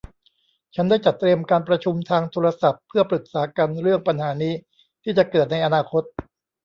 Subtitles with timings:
[0.75, 4.53] ฉันได้จัดเตรียมการประชุมทางโทรศัพท์เพื่อปรึกษากันเรื่องปัญหานี้
[5.03, 6.03] ที่จะเกิดในอนาคต